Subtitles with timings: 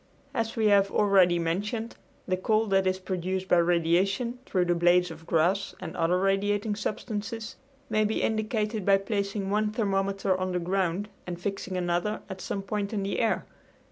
[0.33, 1.95] As we have already mentioned,
[2.27, 6.73] the cold that is produced by radiation through the blades of grass and other radiating
[6.75, 7.55] substances
[7.87, 12.63] may be indicated by placing one thermometer on the ground and fixing another at some
[12.63, 13.45] point in the air.